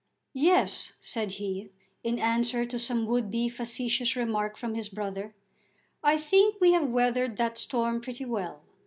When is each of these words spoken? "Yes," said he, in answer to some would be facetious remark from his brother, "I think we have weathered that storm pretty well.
"Yes," 0.33 0.93
said 0.99 1.33
he, 1.33 1.69
in 2.03 2.17
answer 2.17 2.65
to 2.65 2.79
some 2.79 3.05
would 3.05 3.29
be 3.29 3.47
facetious 3.47 4.15
remark 4.15 4.57
from 4.57 4.73
his 4.73 4.89
brother, 4.89 5.35
"I 6.03 6.17
think 6.17 6.59
we 6.59 6.71
have 6.71 6.89
weathered 6.89 7.37
that 7.37 7.59
storm 7.59 8.01
pretty 8.01 8.25
well. 8.25 8.63